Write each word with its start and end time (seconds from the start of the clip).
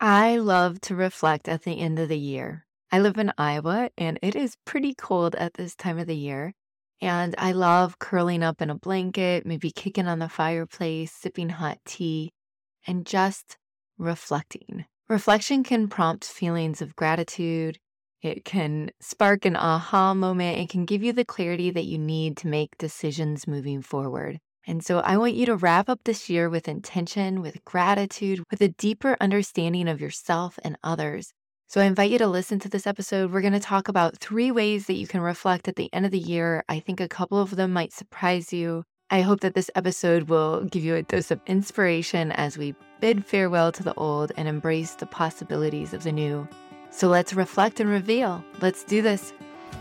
I 0.00 0.36
love 0.36 0.80
to 0.82 0.94
reflect 0.94 1.48
at 1.48 1.62
the 1.62 1.80
end 1.80 1.98
of 1.98 2.08
the 2.08 2.18
year. 2.18 2.64
I 2.92 3.00
live 3.00 3.18
in 3.18 3.32
Iowa 3.36 3.90
and 3.98 4.16
it 4.22 4.36
is 4.36 4.56
pretty 4.64 4.94
cold 4.94 5.34
at 5.34 5.54
this 5.54 5.74
time 5.74 5.98
of 5.98 6.06
the 6.06 6.16
year. 6.16 6.54
And 7.00 7.34
I 7.36 7.50
love 7.50 7.98
curling 7.98 8.44
up 8.44 8.62
in 8.62 8.70
a 8.70 8.76
blanket, 8.76 9.44
maybe 9.44 9.72
kicking 9.72 10.06
on 10.06 10.20
the 10.20 10.28
fireplace, 10.28 11.12
sipping 11.12 11.48
hot 11.48 11.78
tea, 11.84 12.30
and 12.86 13.04
just 13.04 13.56
reflecting. 13.98 14.84
Reflection 15.08 15.64
can 15.64 15.88
prompt 15.88 16.24
feelings 16.24 16.80
of 16.80 16.94
gratitude. 16.94 17.78
It 18.22 18.44
can 18.44 18.90
spark 19.00 19.44
an 19.44 19.56
aha 19.56 20.14
moment. 20.14 20.58
It 20.58 20.68
can 20.68 20.84
give 20.84 21.02
you 21.02 21.12
the 21.12 21.24
clarity 21.24 21.70
that 21.70 21.86
you 21.86 21.98
need 21.98 22.36
to 22.38 22.46
make 22.46 22.78
decisions 22.78 23.48
moving 23.48 23.82
forward. 23.82 24.38
And 24.68 24.84
so 24.84 24.98
I 24.98 25.16
want 25.16 25.32
you 25.32 25.46
to 25.46 25.56
wrap 25.56 25.88
up 25.88 26.00
this 26.04 26.28
year 26.28 26.50
with 26.50 26.68
intention, 26.68 27.40
with 27.40 27.64
gratitude, 27.64 28.44
with 28.50 28.60
a 28.60 28.68
deeper 28.68 29.16
understanding 29.18 29.88
of 29.88 29.98
yourself 29.98 30.58
and 30.62 30.76
others. 30.84 31.32
So 31.68 31.80
I 31.80 31.84
invite 31.84 32.10
you 32.10 32.18
to 32.18 32.26
listen 32.26 32.58
to 32.60 32.68
this 32.68 32.86
episode. 32.86 33.32
We're 33.32 33.40
going 33.40 33.54
to 33.54 33.60
talk 33.60 33.88
about 33.88 34.18
three 34.18 34.50
ways 34.50 34.86
that 34.86 34.98
you 34.98 35.06
can 35.06 35.22
reflect 35.22 35.68
at 35.68 35.76
the 35.76 35.88
end 35.94 36.04
of 36.04 36.12
the 36.12 36.18
year. 36.18 36.64
I 36.68 36.80
think 36.80 37.00
a 37.00 37.08
couple 37.08 37.40
of 37.40 37.56
them 37.56 37.72
might 37.72 37.94
surprise 37.94 38.52
you. 38.52 38.84
I 39.08 39.22
hope 39.22 39.40
that 39.40 39.54
this 39.54 39.70
episode 39.74 40.28
will 40.28 40.64
give 40.64 40.84
you 40.84 40.96
a 40.96 41.02
dose 41.02 41.30
of 41.30 41.40
inspiration 41.46 42.30
as 42.32 42.58
we 42.58 42.74
bid 43.00 43.24
farewell 43.24 43.72
to 43.72 43.82
the 43.82 43.94
old 43.94 44.32
and 44.36 44.46
embrace 44.46 44.96
the 44.96 45.06
possibilities 45.06 45.94
of 45.94 46.02
the 46.02 46.12
new. 46.12 46.46
So 46.90 47.08
let's 47.08 47.32
reflect 47.32 47.80
and 47.80 47.88
reveal. 47.88 48.44
Let's 48.60 48.84
do 48.84 49.00
this. 49.00 49.32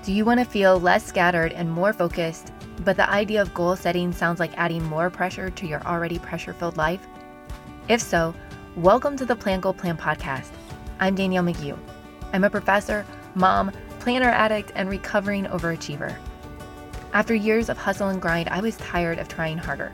Do 0.03 0.13
you 0.13 0.23
want 0.23 0.39
to 0.39 0.45
feel 0.45 0.79
less 0.79 1.05
scattered 1.05 1.51
and 1.51 1.69
more 1.69 1.91
focused, 1.91 2.53
but 2.85 2.95
the 2.95 3.09
idea 3.09 3.41
of 3.41 3.53
goal 3.53 3.75
setting 3.75 4.13
sounds 4.13 4.39
like 4.39 4.57
adding 4.57 4.83
more 4.83 5.09
pressure 5.09 5.49
to 5.49 5.67
your 5.67 5.81
already 5.85 6.17
pressure 6.17 6.53
filled 6.53 6.77
life? 6.77 7.05
If 7.89 8.01
so, 8.01 8.33
welcome 8.77 9.17
to 9.17 9.25
the 9.25 9.35
Plan 9.35 9.59
Goal 9.59 9.73
Plan 9.73 9.97
podcast. 9.97 10.51
I'm 10.99 11.15
Danielle 11.15 11.43
McGeough. 11.43 11.79
I'm 12.31 12.43
a 12.43 12.49
professor, 12.49 13.05
mom, 13.35 13.71
planner 13.99 14.29
addict, 14.29 14.71
and 14.75 14.89
recovering 14.89 15.45
overachiever. 15.45 16.15
After 17.13 17.35
years 17.35 17.67
of 17.67 17.77
hustle 17.77 18.09
and 18.09 18.21
grind, 18.21 18.47
I 18.49 18.61
was 18.61 18.77
tired 18.77 19.19
of 19.19 19.27
trying 19.27 19.57
harder. 19.57 19.93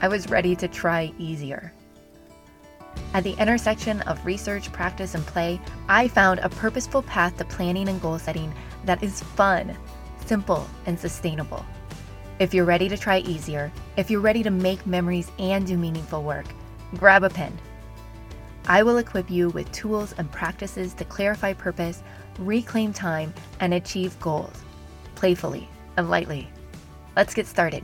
I 0.00 0.08
was 0.08 0.28
ready 0.28 0.54
to 0.56 0.68
try 0.68 1.12
easier. 1.18 1.72
At 3.16 3.24
the 3.24 3.40
intersection 3.40 4.02
of 4.02 4.22
research, 4.26 4.70
practice, 4.72 5.14
and 5.14 5.24
play, 5.24 5.58
I 5.88 6.06
found 6.06 6.38
a 6.40 6.50
purposeful 6.50 7.00
path 7.00 7.38
to 7.38 7.46
planning 7.46 7.88
and 7.88 7.98
goal 7.98 8.18
setting 8.18 8.52
that 8.84 9.02
is 9.02 9.22
fun, 9.22 9.74
simple, 10.26 10.68
and 10.84 11.00
sustainable. 11.00 11.64
If 12.40 12.52
you're 12.52 12.66
ready 12.66 12.90
to 12.90 12.98
try 12.98 13.20
easier, 13.20 13.72
if 13.96 14.10
you're 14.10 14.20
ready 14.20 14.42
to 14.42 14.50
make 14.50 14.86
memories 14.86 15.32
and 15.38 15.66
do 15.66 15.78
meaningful 15.78 16.24
work, 16.24 16.44
grab 16.96 17.24
a 17.24 17.30
pen. 17.30 17.58
I 18.66 18.82
will 18.82 18.98
equip 18.98 19.30
you 19.30 19.48
with 19.48 19.72
tools 19.72 20.14
and 20.18 20.30
practices 20.30 20.92
to 20.92 21.06
clarify 21.06 21.54
purpose, 21.54 22.02
reclaim 22.38 22.92
time, 22.92 23.32
and 23.60 23.72
achieve 23.72 24.20
goals 24.20 24.62
playfully 25.14 25.70
and 25.96 26.10
lightly. 26.10 26.50
Let's 27.16 27.32
get 27.32 27.46
started. 27.46 27.82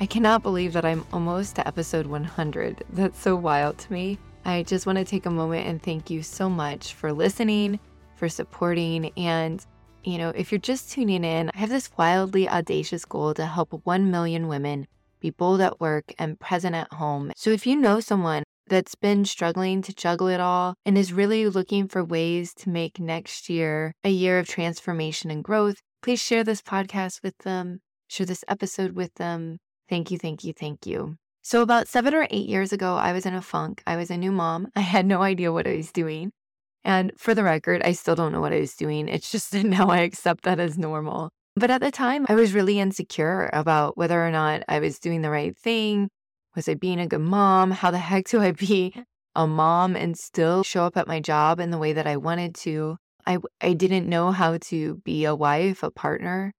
I 0.00 0.06
cannot 0.06 0.42
believe 0.42 0.72
that 0.72 0.84
I'm 0.84 1.06
almost 1.12 1.54
to 1.54 1.68
episode 1.68 2.08
100. 2.08 2.82
That's 2.90 3.20
so 3.20 3.36
wild 3.36 3.78
to 3.78 3.92
me. 3.92 4.18
I 4.46 4.62
just 4.62 4.86
want 4.86 4.96
to 4.96 5.04
take 5.04 5.26
a 5.26 5.30
moment 5.30 5.66
and 5.66 5.82
thank 5.82 6.08
you 6.08 6.22
so 6.22 6.48
much 6.48 6.94
for 6.94 7.12
listening, 7.12 7.80
for 8.14 8.28
supporting, 8.28 9.10
and 9.16 9.64
you 10.04 10.18
know, 10.18 10.28
if 10.36 10.52
you're 10.52 10.60
just 10.60 10.92
tuning 10.92 11.24
in, 11.24 11.50
I 11.52 11.58
have 11.58 11.68
this 11.68 11.90
wildly 11.98 12.48
audacious 12.48 13.04
goal 13.04 13.34
to 13.34 13.44
help 13.44 13.72
1 13.82 14.08
million 14.08 14.46
women 14.46 14.86
be 15.18 15.30
bold 15.30 15.60
at 15.60 15.80
work 15.80 16.14
and 16.16 16.38
present 16.38 16.76
at 16.76 16.92
home. 16.92 17.32
So 17.34 17.50
if 17.50 17.66
you 17.66 17.74
know 17.74 17.98
someone 17.98 18.44
that's 18.68 18.94
been 18.94 19.24
struggling 19.24 19.82
to 19.82 19.92
juggle 19.92 20.28
it 20.28 20.38
all 20.38 20.74
and 20.86 20.96
is 20.96 21.12
really 21.12 21.48
looking 21.48 21.88
for 21.88 22.04
ways 22.04 22.54
to 22.54 22.70
make 22.70 23.00
next 23.00 23.50
year 23.50 23.92
a 24.04 24.10
year 24.10 24.38
of 24.38 24.46
transformation 24.46 25.28
and 25.28 25.42
growth, 25.42 25.80
please 26.02 26.22
share 26.22 26.44
this 26.44 26.62
podcast 26.62 27.20
with 27.24 27.36
them, 27.38 27.80
share 28.06 28.26
this 28.26 28.44
episode 28.46 28.92
with 28.92 29.12
them. 29.14 29.58
Thank 29.88 30.12
you, 30.12 30.18
thank 30.18 30.44
you, 30.44 30.52
thank 30.52 30.86
you. 30.86 31.16
So, 31.46 31.62
about 31.62 31.86
seven 31.86 32.12
or 32.12 32.26
eight 32.32 32.48
years 32.48 32.72
ago, 32.72 32.96
I 32.96 33.12
was 33.12 33.24
in 33.24 33.32
a 33.32 33.40
funk. 33.40 33.80
I 33.86 33.94
was 33.94 34.10
a 34.10 34.16
new 34.16 34.32
mom. 34.32 34.66
I 34.74 34.80
had 34.80 35.06
no 35.06 35.22
idea 35.22 35.52
what 35.52 35.68
I 35.68 35.76
was 35.76 35.92
doing. 35.92 36.32
And 36.82 37.12
for 37.16 37.36
the 37.36 37.44
record, 37.44 37.82
I 37.84 37.92
still 37.92 38.16
don't 38.16 38.32
know 38.32 38.40
what 38.40 38.52
I 38.52 38.58
was 38.58 38.74
doing. 38.74 39.06
It's 39.06 39.30
just 39.30 39.54
now 39.64 39.88
I 39.88 39.98
accept 39.98 40.42
that 40.42 40.58
as 40.58 40.76
normal. 40.76 41.30
But 41.54 41.70
at 41.70 41.82
the 41.82 41.92
time, 41.92 42.26
I 42.28 42.34
was 42.34 42.52
really 42.52 42.80
insecure 42.80 43.48
about 43.52 43.96
whether 43.96 44.20
or 44.26 44.32
not 44.32 44.64
I 44.66 44.80
was 44.80 44.98
doing 44.98 45.22
the 45.22 45.30
right 45.30 45.56
thing. 45.56 46.08
Was 46.56 46.68
I 46.68 46.74
being 46.74 46.98
a 46.98 47.06
good 47.06 47.20
mom? 47.20 47.70
How 47.70 47.92
the 47.92 47.98
heck 47.98 48.26
do 48.26 48.40
I 48.40 48.50
be 48.50 49.04
a 49.36 49.46
mom 49.46 49.94
and 49.94 50.18
still 50.18 50.64
show 50.64 50.82
up 50.82 50.96
at 50.96 51.06
my 51.06 51.20
job 51.20 51.60
in 51.60 51.70
the 51.70 51.78
way 51.78 51.92
that 51.92 52.08
I 52.08 52.16
wanted 52.16 52.56
to? 52.56 52.96
I, 53.24 53.38
I 53.60 53.72
didn't 53.72 54.08
know 54.08 54.32
how 54.32 54.58
to 54.62 54.96
be 55.04 55.24
a 55.24 55.36
wife, 55.36 55.84
a 55.84 55.92
partner 55.92 56.52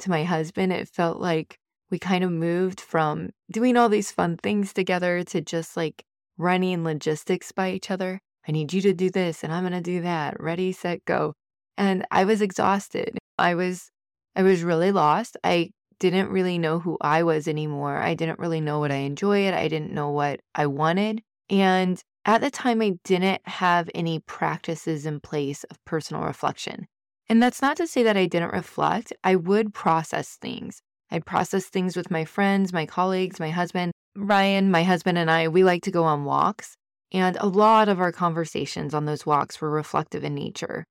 to 0.00 0.10
my 0.10 0.24
husband. 0.24 0.70
It 0.70 0.86
felt 0.86 1.18
like 1.18 1.56
we 1.94 1.98
kind 2.00 2.24
of 2.24 2.32
moved 2.32 2.80
from 2.80 3.30
doing 3.52 3.76
all 3.76 3.88
these 3.88 4.10
fun 4.10 4.36
things 4.36 4.72
together 4.72 5.22
to 5.22 5.40
just 5.40 5.76
like 5.76 6.04
running 6.36 6.82
logistics 6.82 7.52
by 7.52 7.70
each 7.70 7.88
other. 7.88 8.18
I 8.48 8.50
need 8.50 8.72
you 8.72 8.80
to 8.80 8.92
do 8.92 9.10
this 9.10 9.44
and 9.44 9.52
I'm 9.52 9.62
going 9.62 9.74
to 9.74 9.80
do 9.80 10.00
that. 10.00 10.40
Ready, 10.40 10.72
set, 10.72 11.04
go. 11.04 11.34
And 11.78 12.04
I 12.10 12.24
was 12.24 12.42
exhausted. 12.42 13.16
I 13.38 13.54
was 13.54 13.92
I 14.34 14.42
was 14.42 14.64
really 14.64 14.90
lost. 14.90 15.36
I 15.44 15.70
didn't 16.00 16.30
really 16.30 16.58
know 16.58 16.80
who 16.80 16.98
I 17.00 17.22
was 17.22 17.46
anymore. 17.46 17.96
I 17.96 18.14
didn't 18.14 18.40
really 18.40 18.60
know 18.60 18.80
what 18.80 18.90
I 18.90 18.96
enjoyed. 18.96 19.54
I 19.54 19.68
didn't 19.68 19.92
know 19.92 20.10
what 20.10 20.40
I 20.52 20.66
wanted. 20.66 21.22
And 21.48 22.02
at 22.24 22.40
the 22.40 22.50
time 22.50 22.82
I 22.82 22.94
didn't 23.04 23.46
have 23.46 23.88
any 23.94 24.18
practices 24.18 25.06
in 25.06 25.20
place 25.20 25.62
of 25.70 25.78
personal 25.84 26.24
reflection. 26.24 26.88
And 27.28 27.40
that's 27.40 27.62
not 27.62 27.76
to 27.76 27.86
say 27.86 28.02
that 28.02 28.16
I 28.16 28.26
didn't 28.26 28.52
reflect. 28.52 29.12
I 29.22 29.36
would 29.36 29.72
process 29.72 30.38
things. 30.40 30.82
I'd 31.10 31.26
process 31.26 31.66
things 31.66 31.96
with 31.96 32.10
my 32.10 32.24
friends, 32.24 32.72
my 32.72 32.86
colleagues, 32.86 33.38
my 33.38 33.50
husband. 33.50 33.92
Ryan, 34.16 34.70
my 34.70 34.84
husband, 34.84 35.18
and 35.18 35.30
I, 35.30 35.48
we 35.48 35.64
like 35.64 35.82
to 35.84 35.90
go 35.90 36.04
on 36.04 36.24
walks. 36.24 36.76
And 37.12 37.36
a 37.40 37.46
lot 37.46 37.88
of 37.88 38.00
our 38.00 38.12
conversations 38.12 38.94
on 38.94 39.04
those 39.04 39.26
walks 39.26 39.60
were 39.60 39.70
reflective 39.70 40.24
in 40.24 40.34
nature. 40.34 40.84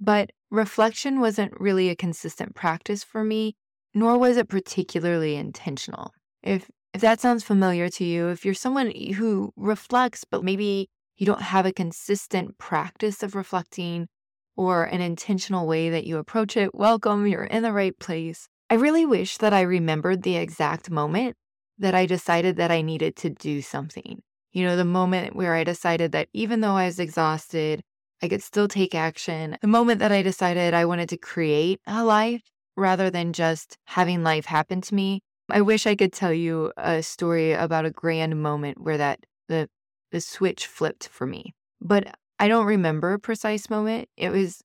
But 0.00 0.30
reflection 0.50 1.20
wasn't 1.20 1.58
really 1.60 1.88
a 1.88 1.96
consistent 1.96 2.54
practice 2.54 3.04
for 3.04 3.24
me, 3.24 3.54
nor 3.94 4.18
was 4.18 4.36
it 4.36 4.48
particularly 4.48 5.36
intentional. 5.36 6.12
If 6.42 6.70
if 6.92 7.00
that 7.00 7.20
sounds 7.20 7.42
familiar 7.42 7.88
to 7.88 8.04
you, 8.04 8.28
if 8.28 8.44
you're 8.44 8.52
someone 8.52 8.90
who 9.14 9.52
reflects, 9.56 10.24
but 10.24 10.44
maybe 10.44 10.90
you 11.16 11.24
don't 11.24 11.40
have 11.40 11.64
a 11.64 11.72
consistent 11.72 12.58
practice 12.58 13.22
of 13.22 13.34
reflecting 13.34 14.08
or 14.56 14.84
an 14.84 15.00
intentional 15.00 15.66
way 15.66 15.88
that 15.88 16.04
you 16.04 16.18
approach 16.18 16.54
it, 16.54 16.74
welcome, 16.74 17.26
you're 17.26 17.44
in 17.44 17.62
the 17.62 17.72
right 17.72 17.98
place. 17.98 18.48
I 18.72 18.76
really 18.76 19.04
wish 19.04 19.36
that 19.36 19.52
I 19.52 19.60
remembered 19.60 20.22
the 20.22 20.36
exact 20.36 20.90
moment 20.90 21.36
that 21.76 21.94
I 21.94 22.06
decided 22.06 22.56
that 22.56 22.70
I 22.70 22.80
needed 22.80 23.16
to 23.16 23.28
do 23.28 23.60
something. 23.60 24.22
You 24.50 24.64
know, 24.64 24.78
the 24.78 24.84
moment 24.86 25.36
where 25.36 25.54
I 25.54 25.62
decided 25.62 26.12
that 26.12 26.30
even 26.32 26.62
though 26.62 26.72
I 26.72 26.86
was 26.86 26.98
exhausted, 26.98 27.82
I 28.22 28.28
could 28.28 28.42
still 28.42 28.68
take 28.68 28.94
action. 28.94 29.58
The 29.60 29.68
moment 29.68 29.98
that 29.98 30.10
I 30.10 30.22
decided 30.22 30.72
I 30.72 30.86
wanted 30.86 31.10
to 31.10 31.18
create 31.18 31.82
a 31.86 32.02
life 32.02 32.40
rather 32.74 33.10
than 33.10 33.34
just 33.34 33.76
having 33.88 34.22
life 34.22 34.46
happen 34.46 34.80
to 34.80 34.94
me. 34.94 35.20
I 35.50 35.60
wish 35.60 35.86
I 35.86 35.94
could 35.94 36.14
tell 36.14 36.32
you 36.32 36.72
a 36.78 37.02
story 37.02 37.52
about 37.52 37.84
a 37.84 37.90
grand 37.90 38.42
moment 38.42 38.80
where 38.80 38.96
that 38.96 39.26
the 39.48 39.68
the 40.12 40.20
switch 40.22 40.66
flipped 40.66 41.08
for 41.08 41.26
me. 41.26 41.52
But 41.82 42.14
I 42.38 42.48
don't 42.48 42.64
remember 42.64 43.12
a 43.12 43.18
precise 43.18 43.68
moment. 43.68 44.08
It 44.16 44.30
was 44.30 44.62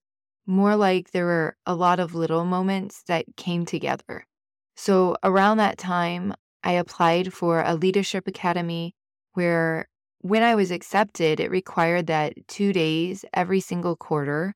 more 0.47 0.75
like 0.75 1.11
there 1.11 1.25
were 1.25 1.55
a 1.65 1.75
lot 1.75 1.99
of 1.99 2.15
little 2.15 2.45
moments 2.45 3.03
that 3.07 3.25
came 3.35 3.65
together. 3.65 4.25
So 4.75 5.17
around 5.23 5.57
that 5.57 5.77
time, 5.77 6.33
I 6.63 6.73
applied 6.73 7.33
for 7.33 7.61
a 7.61 7.75
leadership 7.75 8.27
academy 8.27 8.93
where 9.33 9.87
when 10.21 10.43
I 10.43 10.55
was 10.55 10.71
accepted, 10.71 11.39
it 11.39 11.51
required 11.51 12.07
that 12.07 12.33
two 12.47 12.73
days 12.73 13.23
every 13.33 13.59
single 13.59 13.95
quarter, 13.95 14.53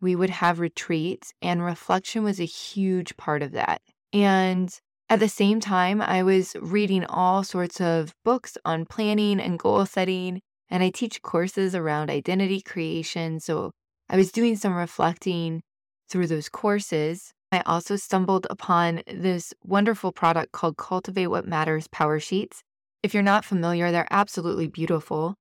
we 0.00 0.16
would 0.16 0.30
have 0.30 0.58
retreats, 0.58 1.32
and 1.40 1.64
reflection 1.64 2.24
was 2.24 2.40
a 2.40 2.44
huge 2.44 3.16
part 3.16 3.42
of 3.42 3.52
that. 3.52 3.80
And 4.12 4.70
at 5.08 5.20
the 5.20 5.28
same 5.28 5.60
time, 5.60 6.02
I 6.02 6.22
was 6.22 6.56
reading 6.60 7.04
all 7.04 7.44
sorts 7.44 7.80
of 7.80 8.12
books 8.24 8.58
on 8.64 8.86
planning 8.86 9.40
and 9.40 9.58
goal 9.58 9.86
setting, 9.86 10.40
and 10.68 10.82
I 10.82 10.90
teach 10.90 11.22
courses 11.22 11.74
around 11.74 12.10
identity 12.10 12.60
creation. 12.60 13.38
So 13.40 13.70
I 14.08 14.16
was 14.16 14.30
doing 14.30 14.56
some 14.56 14.74
reflecting 14.74 15.62
through 16.08 16.28
those 16.28 16.48
courses. 16.48 17.32
I 17.50 17.60
also 17.66 17.96
stumbled 17.96 18.46
upon 18.50 19.02
this 19.06 19.52
wonderful 19.64 20.12
product 20.12 20.52
called 20.52 20.76
Cultivate 20.76 21.26
What 21.26 21.46
Matters 21.46 21.88
Power 21.88 22.20
Sheets. 22.20 22.62
If 23.02 23.14
you're 23.14 23.22
not 23.22 23.44
familiar, 23.44 23.90
they're 23.90 24.08
absolutely 24.10 24.68
beautiful. 24.68 25.34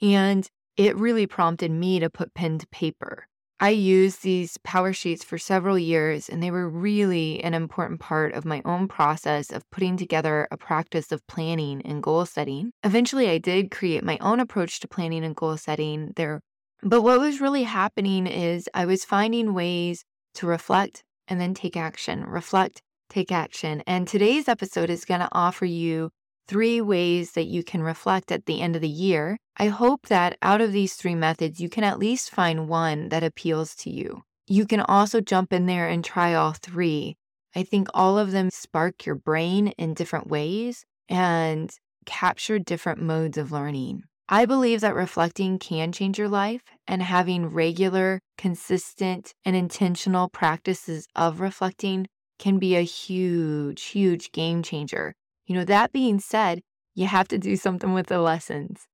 And 0.00 0.48
it 0.76 0.96
really 0.96 1.26
prompted 1.26 1.70
me 1.70 2.00
to 2.00 2.10
put 2.10 2.34
pen 2.34 2.58
to 2.58 2.66
paper. 2.68 3.26
I 3.60 3.68
used 3.70 4.22
these 4.22 4.58
power 4.64 4.92
sheets 4.92 5.22
for 5.22 5.38
several 5.38 5.78
years, 5.78 6.28
and 6.28 6.42
they 6.42 6.50
were 6.50 6.68
really 6.68 7.42
an 7.44 7.54
important 7.54 8.00
part 8.00 8.34
of 8.34 8.44
my 8.44 8.60
own 8.64 8.88
process 8.88 9.52
of 9.52 9.68
putting 9.70 9.96
together 9.96 10.48
a 10.50 10.56
practice 10.56 11.12
of 11.12 11.24
planning 11.28 11.80
and 11.82 12.02
goal 12.02 12.26
setting. 12.26 12.72
Eventually, 12.82 13.28
I 13.28 13.38
did 13.38 13.70
create 13.70 14.02
my 14.02 14.18
own 14.20 14.40
approach 14.40 14.80
to 14.80 14.88
planning 14.88 15.24
and 15.24 15.36
goal 15.36 15.56
setting 15.56 16.12
there. 16.16 16.40
But 16.82 17.02
what 17.02 17.20
was 17.20 17.40
really 17.40 17.62
happening 17.62 18.26
is 18.26 18.68
I 18.74 18.86
was 18.86 19.04
finding 19.04 19.54
ways 19.54 20.04
to 20.34 20.48
reflect 20.48 21.04
and 21.28 21.40
then 21.40 21.54
take 21.54 21.76
action, 21.76 22.24
reflect, 22.24 22.82
take 23.08 23.30
action. 23.30 23.84
And 23.86 24.08
today's 24.08 24.48
episode 24.48 24.90
is 24.90 25.04
going 25.04 25.20
to 25.20 25.28
offer 25.30 25.64
you 25.64 26.10
three 26.48 26.80
ways 26.80 27.32
that 27.32 27.46
you 27.46 27.62
can 27.62 27.84
reflect 27.84 28.32
at 28.32 28.46
the 28.46 28.60
end 28.60 28.74
of 28.74 28.82
the 28.82 28.88
year. 28.88 29.36
I 29.56 29.68
hope 29.68 30.06
that 30.08 30.36
out 30.42 30.60
of 30.60 30.72
these 30.72 30.94
three 30.94 31.14
methods, 31.14 31.60
you 31.60 31.68
can 31.68 31.84
at 31.84 32.00
least 32.00 32.30
find 32.30 32.68
one 32.68 33.10
that 33.10 33.22
appeals 33.22 33.76
to 33.76 33.90
you. 33.90 34.22
You 34.48 34.66
can 34.66 34.80
also 34.80 35.20
jump 35.20 35.52
in 35.52 35.66
there 35.66 35.88
and 35.88 36.04
try 36.04 36.34
all 36.34 36.52
three. 36.52 37.16
I 37.54 37.62
think 37.62 37.88
all 37.94 38.18
of 38.18 38.32
them 38.32 38.50
spark 38.50 39.06
your 39.06 39.14
brain 39.14 39.68
in 39.78 39.94
different 39.94 40.26
ways 40.26 40.84
and 41.08 41.70
capture 42.06 42.58
different 42.58 43.00
modes 43.00 43.38
of 43.38 43.52
learning. 43.52 44.02
I 44.32 44.46
believe 44.46 44.80
that 44.80 44.94
reflecting 44.94 45.58
can 45.58 45.92
change 45.92 46.18
your 46.18 46.28
life, 46.28 46.62
and 46.88 47.02
having 47.02 47.46
regular, 47.46 48.18
consistent, 48.38 49.34
and 49.44 49.54
intentional 49.54 50.28
practices 50.28 51.06
of 51.14 51.40
reflecting 51.40 52.06
can 52.38 52.58
be 52.58 52.74
a 52.74 52.80
huge, 52.80 53.82
huge 53.84 54.32
game 54.32 54.62
changer 54.62 55.14
you 55.46 55.58
know, 55.58 55.64
that 55.64 55.92
being 55.92 56.20
said, 56.20 56.62
you 56.94 57.06
have 57.06 57.28
to 57.28 57.38
do 57.38 57.56
something 57.56 57.92
with 57.92 58.06
the 58.06 58.20
lessons. 58.20 58.86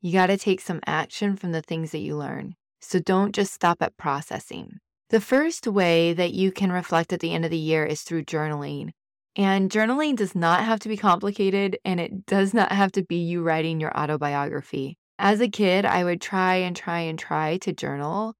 You 0.00 0.12
got 0.12 0.26
to 0.26 0.36
take 0.36 0.60
some 0.60 0.80
action 0.86 1.36
from 1.36 1.52
the 1.52 1.62
things 1.62 1.92
that 1.92 1.98
you 1.98 2.16
learn. 2.16 2.54
So 2.80 2.98
don't 2.98 3.34
just 3.34 3.52
stop 3.52 3.82
at 3.82 3.96
processing. 3.96 4.78
The 5.10 5.20
first 5.20 5.66
way 5.66 6.12
that 6.14 6.32
you 6.32 6.52
can 6.52 6.72
reflect 6.72 7.12
at 7.12 7.20
the 7.20 7.34
end 7.34 7.44
of 7.44 7.50
the 7.50 7.58
year 7.58 7.84
is 7.84 8.02
through 8.02 8.24
journaling. 8.24 8.90
And 9.36 9.70
journaling 9.70 10.16
does 10.16 10.34
not 10.34 10.64
have 10.64 10.80
to 10.80 10.88
be 10.88 10.96
complicated 10.96 11.78
and 11.84 12.00
it 12.00 12.26
does 12.26 12.52
not 12.52 12.72
have 12.72 12.92
to 12.92 13.02
be 13.02 13.16
you 13.16 13.42
writing 13.42 13.80
your 13.80 13.96
autobiography. 13.96 14.98
As 15.18 15.40
a 15.40 15.48
kid, 15.48 15.84
I 15.84 16.04
would 16.04 16.20
try 16.20 16.56
and 16.56 16.74
try 16.74 17.00
and 17.00 17.18
try 17.18 17.58
to 17.58 17.72
journal, 17.72 18.34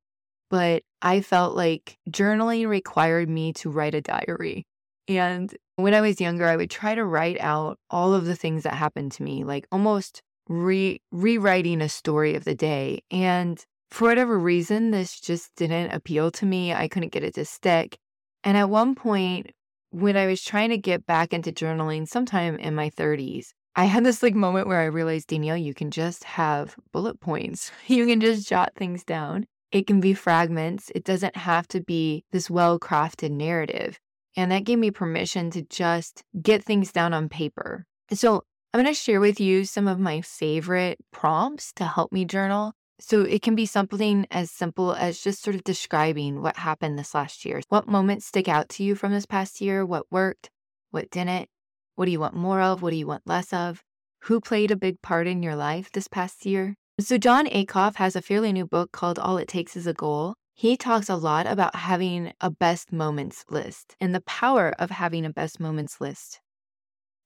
but 0.49 0.83
I 1.03 1.21
felt 1.21 1.55
like 1.55 1.99
journaling 2.11 2.67
required 2.67 3.29
me 3.29 3.53
to 3.55 3.71
write 3.71 3.95
a 3.95 4.01
diary. 4.01 4.67
And 5.07 5.55
when 5.77 5.95
I 5.95 6.01
was 6.01 6.21
younger, 6.21 6.47
I 6.47 6.57
would 6.57 6.71
try 6.71 6.95
to 6.95 7.05
write 7.05 7.41
out 7.41 7.79
all 7.91 8.15
of 8.15 8.25
the 8.25 8.37
things 8.37 8.63
that 8.63 8.75
happened 8.75 9.13
to 9.13 9.23
me, 9.23 9.45
like 9.45 9.67
almost 9.71 10.23
re- 10.49 11.01
rewriting 11.13 11.81
a 11.81 11.89
story 11.89 12.35
of 12.35 12.45
the 12.45 12.55
day. 12.55 13.03
And 13.11 13.63
for 13.91 14.09
whatever 14.09 14.39
reason, 14.39 14.91
this 14.91 15.21
just 15.21 15.55
didn't 15.57 15.93
appeal 15.93 16.31
to 16.33 16.47
me. 16.47 16.73
I 16.73 16.89
couldn't 16.89 17.13
get 17.13 17.25
it 17.25 17.35
to 17.35 17.45
stick. 17.45 17.99
And 18.45 18.57
at 18.57 18.71
one 18.71 18.95
point, 18.95 19.51
when 19.91 20.17
I 20.17 20.27
was 20.27 20.43
trying 20.43 20.71
to 20.71 20.79
get 20.79 21.07
back 21.07 21.33
into 21.33 21.53
journaling 21.53 22.09
sometime 22.09 22.57
in 22.57 22.75
my 22.75 22.91
30s, 22.91 23.49
I 23.77 23.85
had 23.85 24.05
this 24.05 24.23
like 24.23 24.35
moment 24.35 24.67
where 24.67 24.81
I 24.81 24.87
realized, 24.87 25.29
Danielle, 25.29 25.57
you 25.57 25.75
can 25.75 25.91
just 25.91 26.25
have 26.25 26.77
bullet 26.93 27.21
points. 27.21 27.71
You 27.87 28.07
can 28.07 28.21
just 28.21 28.49
jot 28.49 28.73
things 28.77 29.05
down. 29.05 29.47
It 29.73 29.87
can 29.87 30.01
be 30.01 30.15
fragments. 30.15 30.91
It 30.95 31.05
doesn't 31.05 31.37
have 31.37 31.69
to 31.69 31.81
be 31.81 32.25
this 32.33 32.51
well 32.51 32.79
crafted 32.79 33.31
narrative. 33.31 33.99
And 34.37 34.51
that 34.53 34.65
gave 34.65 34.79
me 34.79 34.91
permission 34.91 35.51
to 35.53 35.63
just 35.63 36.23
get 36.41 36.65
things 36.65 36.93
down 36.93 37.13
on 37.13 37.29
paper. 37.29 37.85
So 38.13 38.45
I'm 38.73 38.81
going 38.81 38.93
to 38.93 38.99
share 38.99 39.21
with 39.21 39.41
you 39.41 39.65
some 39.65 39.89
of 39.89 39.99
my 39.99 40.21
favorite 40.21 40.99
prompts 41.13 41.73
to 41.75 41.85
help 41.85 42.13
me 42.13 42.25
journal. 42.25 42.75
So 43.01 43.23
it 43.23 43.43
can 43.43 43.55
be 43.55 43.67
something 43.67 44.27
as 44.31 44.51
simple 44.51 44.93
as 44.93 45.21
just 45.21 45.43
sort 45.43 45.57
of 45.57 45.65
describing 45.65 46.43
what 46.43 46.57
happened 46.57 46.99
this 46.99 47.15
last 47.15 47.45
year. 47.45 47.61
What 47.69 47.89
moments 47.89 48.27
stick 48.27 48.49
out 48.49 48.69
to 48.71 48.85
you 48.85 48.95
from 48.95 49.13
this 49.13 49.27
past 49.27 49.61
year? 49.61 49.85
What 49.87 50.07
worked? 50.11 50.51
What 50.91 51.11
didn't? 51.11 51.49
What 51.97 52.07
do 52.07 52.13
you 52.13 52.21
want 52.21 52.35
more 52.35 52.61
of? 52.61 52.83
What 52.83 52.91
do 52.91 52.97
you 52.97 53.07
want 53.07 53.27
less 53.27 53.53
of? 53.53 53.83
Who 54.25 54.41
played 54.41 54.71
a 54.71 54.77
big 54.77 55.01
part 55.01 55.27
in 55.27 55.43
your 55.43 55.57
life 55.57 55.91
this 55.93 56.09
past 56.09 56.45
year? 56.45 56.75
So, 56.99 57.17
Jon 57.17 57.47
Acuff 57.47 57.97
has 57.97 58.15
a 58.15 58.23
fairly 58.23 58.53
new 58.53 58.67
book 58.67 58.93
called 58.93 59.19
All 59.19 59.39
It 59.39 59.49
Takes 59.49 59.77
Is 59.77 59.87
a 59.87 59.95
Goal. 59.95 60.35
He 60.53 60.77
talks 60.77 61.09
a 61.09 61.17
lot 61.17 61.47
about 61.47 61.75
having 61.75 62.35
a 62.43 62.51
best 62.51 62.93
moments 62.93 63.47
list 63.49 63.97
and 63.99 64.15
the 64.15 64.21
power 64.21 64.75
of 64.79 64.91
having 64.91 65.25
a 65.25 65.31
best 65.31 65.59
moments 65.59 66.03
list. 66.03 66.41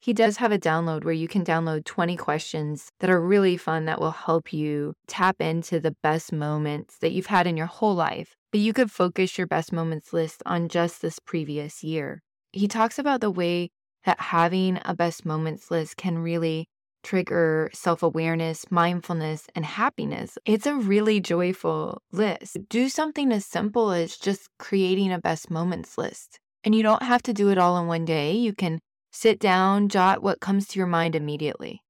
He 0.04 0.12
does 0.12 0.36
have 0.36 0.52
a 0.52 0.58
download 0.58 1.02
where 1.02 1.14
you 1.14 1.26
can 1.26 1.46
download 1.46 1.86
20 1.86 2.14
questions 2.18 2.90
that 3.00 3.08
are 3.08 3.18
really 3.18 3.56
fun 3.56 3.86
that 3.86 4.02
will 4.02 4.10
help 4.10 4.52
you 4.52 4.92
tap 5.06 5.40
into 5.40 5.80
the 5.80 5.96
best 6.02 6.30
moments 6.30 6.98
that 6.98 7.12
you've 7.12 7.32
had 7.32 7.46
in 7.46 7.56
your 7.56 7.64
whole 7.64 7.94
life. 7.94 8.34
But 8.52 8.60
you 8.60 8.74
could 8.74 8.90
focus 8.90 9.38
your 9.38 9.46
best 9.46 9.72
moments 9.72 10.12
list 10.12 10.42
on 10.44 10.68
just 10.68 11.00
this 11.00 11.18
previous 11.18 11.82
year. 11.82 12.22
He 12.52 12.68
talks 12.68 12.98
about 12.98 13.22
the 13.22 13.30
way 13.30 13.70
that 14.04 14.20
having 14.20 14.78
a 14.84 14.94
best 14.94 15.24
moments 15.24 15.70
list 15.70 15.96
can 15.96 16.18
really 16.18 16.66
trigger 17.02 17.70
self 17.72 18.02
awareness, 18.02 18.70
mindfulness, 18.70 19.46
and 19.54 19.64
happiness. 19.64 20.36
It's 20.44 20.66
a 20.66 20.74
really 20.74 21.18
joyful 21.18 22.02
list. 22.12 22.58
Do 22.68 22.90
something 22.90 23.32
as 23.32 23.46
simple 23.46 23.90
as 23.90 24.18
just 24.18 24.50
creating 24.58 25.14
a 25.14 25.18
best 25.18 25.50
moments 25.50 25.96
list. 25.96 26.40
And 26.62 26.74
you 26.74 26.82
don't 26.82 27.02
have 27.02 27.22
to 27.22 27.32
do 27.32 27.48
it 27.48 27.56
all 27.56 27.78
in 27.78 27.86
one 27.86 28.04
day. 28.04 28.32
You 28.32 28.52
can 28.52 28.80
sit 29.14 29.38
down, 29.38 29.88
jot 29.88 30.22
what 30.22 30.40
comes 30.40 30.66
to 30.66 30.78
your 30.78 30.88
mind 30.88 31.14
immediately. 31.14 31.80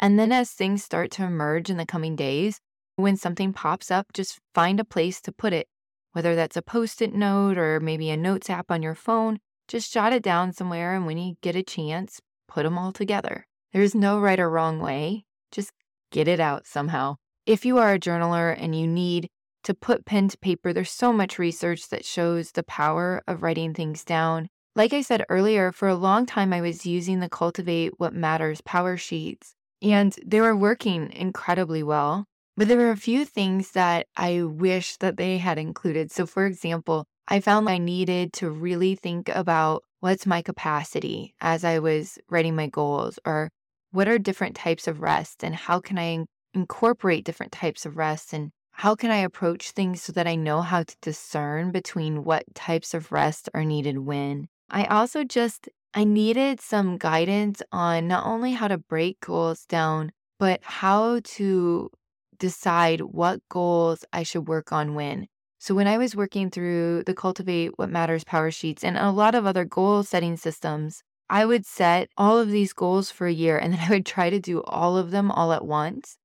And 0.00 0.18
then 0.18 0.32
as 0.32 0.50
things 0.50 0.82
start 0.82 1.12
to 1.12 1.24
emerge 1.24 1.70
in 1.70 1.76
the 1.76 1.86
coming 1.86 2.16
days, 2.16 2.60
when 2.96 3.16
something 3.16 3.52
pops 3.52 3.90
up, 3.90 4.12
just 4.12 4.40
find 4.52 4.80
a 4.80 4.84
place 4.84 5.20
to 5.20 5.32
put 5.32 5.52
it, 5.52 5.68
whether 6.12 6.34
that's 6.34 6.56
a 6.56 6.62
post 6.62 7.00
it 7.00 7.14
note 7.14 7.56
or 7.56 7.78
maybe 7.78 8.10
a 8.10 8.16
notes 8.16 8.50
app 8.50 8.70
on 8.70 8.82
your 8.82 8.96
phone. 8.96 9.38
Just 9.68 9.92
jot 9.92 10.12
it 10.12 10.22
down 10.22 10.52
somewhere, 10.52 10.94
and 10.94 11.06
when 11.06 11.16
you 11.16 11.36
get 11.40 11.54
a 11.54 11.62
chance, 11.62 12.20
put 12.48 12.64
them 12.64 12.76
all 12.76 12.92
together. 12.92 13.46
There's 13.72 13.94
no 13.94 14.18
right 14.18 14.40
or 14.40 14.50
wrong 14.50 14.80
way. 14.80 15.24
Just 15.52 15.70
get 16.10 16.26
it 16.26 16.40
out 16.40 16.66
somehow. 16.66 17.16
If 17.46 17.64
you 17.64 17.78
are 17.78 17.94
a 17.94 18.00
journaler 18.00 18.54
and 18.58 18.78
you 18.78 18.86
need 18.86 19.30
to 19.62 19.74
put 19.74 20.04
pen 20.04 20.28
to 20.28 20.38
paper, 20.38 20.72
there's 20.72 20.90
so 20.90 21.12
much 21.12 21.38
research 21.38 21.88
that 21.90 22.04
shows 22.04 22.50
the 22.50 22.64
power 22.64 23.22
of 23.28 23.42
writing 23.42 23.72
things 23.72 24.04
down. 24.04 24.48
Like 24.74 24.94
I 24.94 25.02
said 25.02 25.26
earlier, 25.28 25.70
for 25.70 25.86
a 25.88 25.94
long 25.94 26.24
time 26.24 26.50
I 26.50 26.62
was 26.62 26.86
using 26.86 27.20
the 27.20 27.28
Cultivate 27.28 27.92
What 28.00 28.14
Matters 28.14 28.62
power 28.62 28.96
sheets, 28.96 29.54
and 29.82 30.16
they 30.24 30.40
were 30.40 30.56
working 30.56 31.12
incredibly 31.12 31.82
well. 31.82 32.24
But 32.56 32.68
there 32.68 32.78
were 32.78 32.90
a 32.90 32.96
few 32.96 33.26
things 33.26 33.72
that 33.72 34.06
I 34.16 34.42
wish 34.42 34.96
that 34.96 35.18
they 35.18 35.36
had 35.36 35.58
included. 35.58 36.10
So, 36.10 36.24
for 36.24 36.46
example, 36.46 37.04
I 37.28 37.40
found 37.40 37.68
I 37.68 37.76
needed 37.76 38.32
to 38.34 38.48
really 38.48 38.94
think 38.94 39.28
about 39.28 39.82
what's 40.00 40.24
my 40.24 40.40
capacity 40.40 41.34
as 41.42 41.64
I 41.64 41.78
was 41.78 42.18
writing 42.30 42.56
my 42.56 42.66
goals, 42.66 43.18
or 43.26 43.50
what 43.90 44.08
are 44.08 44.18
different 44.18 44.56
types 44.56 44.88
of 44.88 45.02
rest 45.02 45.44
and 45.44 45.54
how 45.54 45.80
can 45.80 45.98
I 45.98 46.24
incorporate 46.54 47.26
different 47.26 47.52
types 47.52 47.84
of 47.84 47.98
rest 47.98 48.32
and 48.32 48.50
how 48.72 48.94
can 48.94 49.10
I 49.10 49.18
approach 49.18 49.72
things 49.72 50.00
so 50.00 50.12
that 50.14 50.26
I 50.26 50.34
know 50.34 50.62
how 50.62 50.82
to 50.82 50.96
discern 51.02 51.72
between 51.72 52.24
what 52.24 52.54
types 52.54 52.94
of 52.94 53.12
rest 53.12 53.50
are 53.52 53.66
needed 53.66 53.98
when. 53.98 54.48
I 54.72 54.84
also 54.86 55.22
just 55.22 55.68
I 55.94 56.04
needed 56.04 56.60
some 56.60 56.96
guidance 56.96 57.60
on 57.70 58.08
not 58.08 58.24
only 58.24 58.52
how 58.52 58.68
to 58.68 58.78
break 58.78 59.20
goals 59.20 59.66
down, 59.66 60.12
but 60.38 60.60
how 60.62 61.20
to 61.22 61.90
decide 62.38 63.02
what 63.02 63.40
goals 63.50 64.04
I 64.12 64.22
should 64.22 64.48
work 64.48 64.72
on 64.72 64.94
when. 64.94 65.26
So 65.58 65.74
when 65.74 65.86
I 65.86 65.98
was 65.98 66.16
working 66.16 66.50
through 66.50 67.04
the 67.04 67.14
Cultivate 67.14 67.72
What 67.76 67.90
Matters 67.90 68.24
Power 68.24 68.50
Sheets 68.50 68.82
and 68.82 68.96
a 68.96 69.10
lot 69.10 69.34
of 69.34 69.46
other 69.46 69.66
goal 69.66 70.02
setting 70.02 70.36
systems, 70.38 71.02
I 71.28 71.44
would 71.44 71.66
set 71.66 72.08
all 72.16 72.38
of 72.38 72.50
these 72.50 72.72
goals 72.72 73.10
for 73.10 73.26
a 73.26 73.32
year 73.32 73.58
and 73.58 73.74
then 73.74 73.80
I 73.80 73.90
would 73.90 74.06
try 74.06 74.30
to 74.30 74.40
do 74.40 74.62
all 74.62 74.96
of 74.96 75.10
them 75.10 75.30
all 75.30 75.52
at 75.52 75.66
once. 75.66 76.16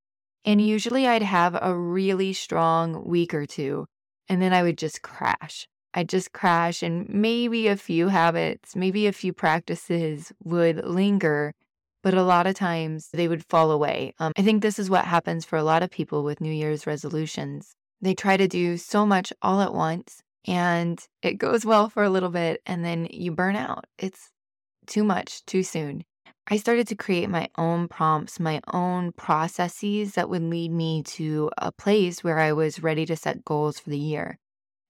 And 0.46 0.62
usually 0.62 1.06
I'd 1.06 1.22
have 1.22 1.58
a 1.62 1.78
really 1.78 2.32
strong 2.32 3.06
week 3.06 3.34
or 3.34 3.46
two, 3.46 3.86
and 4.30 4.42
then 4.42 4.54
I 4.54 4.64
would 4.64 4.78
just 4.78 5.02
crash. 5.02 5.68
I'd 5.94 6.10
just 6.10 6.34
crash, 6.34 6.84
and 6.84 7.08
maybe 7.10 7.68
a 7.68 7.78
few 7.78 8.10
habits, 8.10 8.76
maybe 8.76 9.08
a 9.08 9.14
few 9.14 9.34
practices 9.34 10.32
would 10.44 10.86
linger, 10.86 11.54
but 12.04 12.14
a 12.14 12.24
lot 12.24 12.48
of 12.48 12.56
times 12.56 13.10
they 13.14 13.28
would 13.28 13.46
fall 13.46 13.72
away. 13.72 14.14
Um, 14.20 14.34
I 14.38 14.42
think 14.42 14.62
this 14.62 14.80
is 14.80 14.90
what 14.90 15.06
happens 15.06 15.46
for 15.46 15.58
a 15.58 15.64
lot 15.64 15.84
of 15.84 15.90
people 15.90 16.24
with 16.24 16.42
New 16.42 16.52
Year's 16.52 16.86
resolutions. 16.86 17.74
They 18.02 18.14
try 18.14 18.38
to 18.38 18.48
do 18.48 18.78
so 18.78 19.06
much 19.06 19.34
all 19.42 19.62
at 19.62 19.74
once, 19.74 20.22
and 20.46 21.04
it 21.22 21.40
goes 21.40 21.66
well 21.66 21.90
for 21.90 22.04
a 22.04 22.10
little 22.10 22.30
bit, 22.30 22.62
and 22.66 22.86
then 22.86 23.08
you 23.10 23.32
burn 23.32 23.56
out. 23.56 23.86
It's 23.98 24.30
too 24.86 25.04
much 25.04 25.46
too 25.46 25.64
soon. 25.64 26.04
I 26.50 26.58
started 26.58 26.88
to 26.88 26.96
create 26.96 27.30
my 27.30 27.50
own 27.58 27.90
prompts, 27.90 28.40
my 28.40 28.62
own 28.74 29.12
processes 29.12 30.14
that 30.14 30.30
would 30.30 30.44
lead 30.44 30.72
me 30.72 31.04
to 31.04 31.52
a 31.58 31.74
place 31.74 32.24
where 32.24 32.40
I 32.40 32.54
was 32.54 32.82
ready 32.82 33.06
to 33.08 33.18
set 33.18 33.44
goals 33.44 33.80
for 33.80 33.90
the 33.90 33.98
year. 33.98 34.40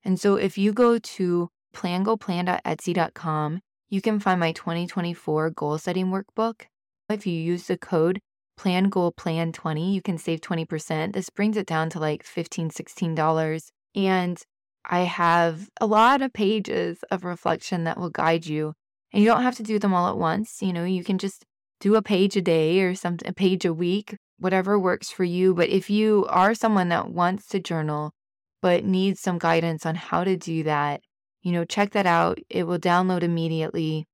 And 0.08 0.18
so 0.18 0.36
if 0.38 0.58
you 0.58 0.72
go 0.72 0.98
to 0.98 1.50
plangoalplan.etsy.com, 1.76 3.60
you 3.90 4.02
can 4.02 4.20
find 4.22 4.40
my 4.40 4.54
2024 4.54 5.50
goal 5.50 5.78
setting 5.78 6.08
workbook. 6.08 6.62
If 7.10 7.28
you 7.28 7.34
use 7.34 7.68
the 7.68 7.78
code 7.78 8.20
plan 8.56 8.86
goal 8.86 9.12
plan 9.12 9.52
20, 9.52 9.94
you 9.94 10.02
can 10.02 10.18
save 10.18 10.40
20%. 10.40 11.12
This 11.12 11.30
brings 11.30 11.58
it 11.58 11.68
down 11.68 11.90
to 11.90 12.00
like 12.00 12.24
$15, 12.24 12.72
$16. 12.72 13.72
And 13.96 14.42
I 14.86 15.02
have 15.02 15.70
a 15.82 15.86
lot 15.86 16.22
of 16.22 16.32
pages 16.32 17.00
of 17.12 17.26
reflection 17.26 17.84
that 17.84 18.00
will 18.00 18.10
guide 18.10 18.46
you. 18.46 18.76
And 19.12 19.22
you 19.22 19.30
don't 19.30 19.44
have 19.44 19.58
to 19.58 19.64
do 19.64 19.78
them 19.78 19.94
all 19.94 20.10
at 20.10 20.18
once. 20.18 20.62
You 20.62 20.72
know, 20.72 20.86
you 20.86 21.04
can 21.04 21.18
just 21.18 21.44
do 21.82 21.96
a 21.96 22.02
page 22.02 22.38
a 22.38 22.42
day 22.42 22.80
or 22.80 22.96
something, 22.96 23.28
a 23.28 23.34
page 23.34 23.66
a 23.66 23.74
week, 23.74 24.16
whatever 24.40 24.80
works 24.80 25.10
for 25.10 25.26
you. 25.26 25.54
But 25.54 25.68
if 25.68 25.90
you 25.90 26.26
are 26.30 26.56
someone 26.56 26.88
that 26.90 27.10
wants 27.10 27.48
to 27.50 27.60
journal, 27.60 28.14
but 28.62 28.84
needs 28.84 29.22
some 29.22 29.38
guidance 29.38 29.86
on 29.86 29.96
how 29.96 30.24
to 30.24 30.36
do 30.36 30.64
that, 30.64 31.02
you 31.42 31.52
know, 31.52 31.66
check 31.66 31.92
that 31.92 32.06
out. 32.06 32.40
It 32.50 32.66
will 32.66 32.80
download 32.80 33.24
immediately 33.24 34.06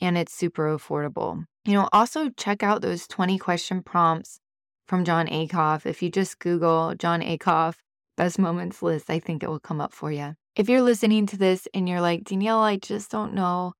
and 0.00 0.16
it's 0.16 0.34
super 0.34 0.76
affordable. 0.76 1.44
You 1.64 1.74
know, 1.74 1.88
also 1.92 2.30
check 2.30 2.62
out 2.62 2.82
those 2.82 3.06
20 3.06 3.38
question 3.38 3.82
prompts 3.82 4.40
from 4.86 5.04
Jon 5.04 5.26
Acuff. 5.26 5.86
If 5.86 6.02
you 6.02 6.10
just 6.10 6.38
Google 6.38 6.94
Jon 6.94 7.20
Acuff 7.20 7.74
best 8.16 8.38
moments 8.38 8.82
list, 8.82 9.10
I 9.10 9.18
think 9.18 9.42
it 9.42 9.48
will 9.48 9.60
come 9.60 9.80
up 9.80 9.92
for 9.92 10.10
you. 10.10 10.34
If 10.56 10.68
you're 10.68 10.82
listening 10.82 11.26
to 11.26 11.36
this 11.36 11.68
and 11.72 11.88
you're 11.88 12.00
like, 12.00 12.24
Danielle, 12.24 12.58
I 12.58 12.76
just 12.76 13.10
don't 13.10 13.34
know 13.34 13.74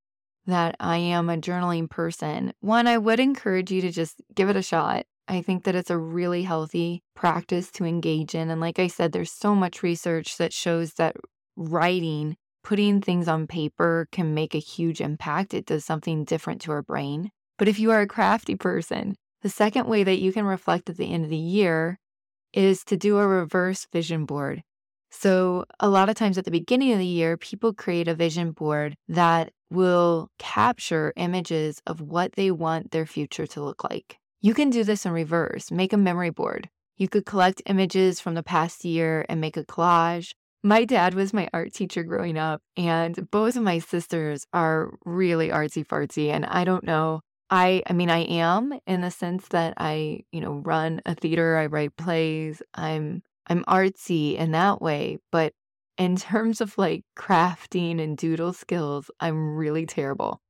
that 0.46 0.76
I 0.78 0.98
am 0.98 1.28
a 1.28 1.36
journaling 1.36 1.90
person, 1.90 2.52
one, 2.60 2.86
I 2.86 2.98
would 2.98 3.20
encourage 3.20 3.70
you 3.70 3.80
to 3.82 3.90
just 3.90 4.20
give 4.34 4.48
it 4.48 4.56
a 4.56 4.62
shot. 4.62 5.04
I 5.30 5.42
think 5.42 5.62
that 5.62 5.76
it's 5.76 5.90
a 5.90 5.96
really 5.96 6.42
healthy 6.42 7.04
practice 7.14 7.70
to 7.72 7.84
engage 7.84 8.34
in. 8.34 8.50
And 8.50 8.60
like 8.60 8.80
I 8.80 8.88
said, 8.88 9.12
there's 9.12 9.30
so 9.30 9.54
much 9.54 9.80
research 9.80 10.36
that 10.38 10.52
shows 10.52 10.94
that 10.94 11.14
writing, 11.56 12.36
putting 12.64 13.00
things 13.00 13.28
on 13.28 13.46
paper 13.46 14.08
can 14.10 14.34
make 14.34 14.56
a 14.56 14.58
huge 14.58 15.00
impact. 15.00 15.54
It 15.54 15.66
does 15.66 15.84
something 15.84 16.24
different 16.24 16.60
to 16.62 16.72
our 16.72 16.82
brain. 16.82 17.30
But 17.58 17.68
if 17.68 17.78
you 17.78 17.92
are 17.92 18.00
a 18.00 18.08
crafty 18.08 18.56
person, 18.56 19.14
the 19.42 19.48
second 19.48 19.86
way 19.86 20.02
that 20.02 20.18
you 20.18 20.32
can 20.32 20.46
reflect 20.46 20.90
at 20.90 20.96
the 20.96 21.12
end 21.12 21.22
of 21.22 21.30
the 21.30 21.36
year 21.36 22.00
is 22.52 22.82
to 22.86 22.96
do 22.96 23.18
a 23.18 23.26
reverse 23.26 23.86
vision 23.92 24.24
board. 24.24 24.64
So, 25.12 25.64
a 25.78 25.88
lot 25.88 26.08
of 26.08 26.16
times 26.16 26.38
at 26.38 26.44
the 26.44 26.50
beginning 26.50 26.92
of 26.92 26.98
the 26.98 27.06
year, 27.06 27.36
people 27.36 27.72
create 27.72 28.08
a 28.08 28.14
vision 28.14 28.50
board 28.50 28.96
that 29.08 29.52
will 29.70 30.28
capture 30.38 31.12
images 31.16 31.80
of 31.86 32.00
what 32.00 32.32
they 32.32 32.50
want 32.50 32.90
their 32.90 33.06
future 33.06 33.46
to 33.48 33.62
look 33.62 33.84
like. 33.84 34.18
You 34.40 34.54
can 34.54 34.70
do 34.70 34.84
this 34.84 35.04
in 35.04 35.12
reverse, 35.12 35.70
make 35.70 35.92
a 35.92 35.98
memory 35.98 36.30
board. 36.30 36.68
You 36.96 37.08
could 37.08 37.26
collect 37.26 37.62
images 37.66 38.20
from 38.20 38.34
the 38.34 38.42
past 38.42 38.84
year 38.84 39.24
and 39.28 39.40
make 39.40 39.56
a 39.56 39.64
collage. 39.64 40.32
My 40.62 40.84
dad 40.84 41.14
was 41.14 41.32
my 41.32 41.48
art 41.52 41.72
teacher 41.72 42.02
growing 42.02 42.36
up, 42.36 42.60
and 42.76 43.30
both 43.30 43.56
of 43.56 43.62
my 43.62 43.78
sisters 43.78 44.46
are 44.52 44.92
really 45.04 45.48
artsy 45.48 45.86
fartsy. 45.86 46.28
And 46.28 46.44
I 46.46 46.64
don't 46.64 46.84
know 46.84 47.20
I 47.50 47.82
I 47.86 47.92
mean 47.92 48.10
I 48.10 48.20
am 48.20 48.78
in 48.86 49.00
the 49.00 49.10
sense 49.10 49.48
that 49.48 49.74
I, 49.76 50.20
you 50.30 50.40
know, 50.40 50.52
run 50.52 51.02
a 51.04 51.14
theater, 51.14 51.56
I 51.56 51.66
write 51.66 51.96
plays. 51.96 52.62
I'm 52.74 53.22
I'm 53.48 53.64
artsy 53.64 54.36
in 54.36 54.52
that 54.52 54.80
way, 54.80 55.18
but 55.32 55.52
in 55.98 56.16
terms 56.16 56.60
of 56.60 56.78
like 56.78 57.04
crafting 57.18 58.00
and 58.00 58.16
doodle 58.16 58.52
skills, 58.52 59.10
I'm 59.20 59.56
really 59.56 59.86
terrible. 59.86 60.40